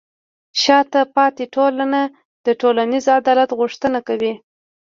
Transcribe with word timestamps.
شاته 0.63 1.01
پاتې 1.15 1.43
ټولنه 1.55 2.01
د 2.45 2.47
ټولنیز 2.61 3.05
عدالت 3.17 3.49
غوښتنه 3.59 3.99
کوي. 4.07 4.33